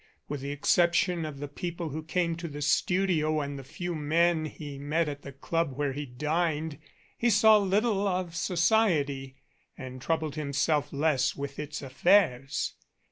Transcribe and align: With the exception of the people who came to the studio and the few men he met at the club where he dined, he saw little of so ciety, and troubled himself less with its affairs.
With 0.27 0.41
the 0.41 0.49
exception 0.51 1.25
of 1.27 1.37
the 1.37 1.47
people 1.47 1.89
who 1.89 2.01
came 2.01 2.35
to 2.37 2.47
the 2.47 2.63
studio 2.63 3.39
and 3.39 3.59
the 3.59 3.63
few 3.63 3.93
men 3.93 4.45
he 4.45 4.79
met 4.79 5.07
at 5.07 5.21
the 5.21 5.31
club 5.31 5.73
where 5.73 5.93
he 5.93 6.07
dined, 6.07 6.79
he 7.19 7.29
saw 7.29 7.57
little 7.59 8.07
of 8.07 8.35
so 8.35 8.55
ciety, 8.55 9.35
and 9.77 10.01
troubled 10.01 10.33
himself 10.33 10.91
less 10.91 11.35
with 11.35 11.59
its 11.59 11.83
affairs. 11.83 12.73